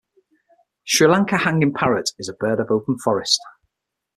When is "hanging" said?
1.37-1.75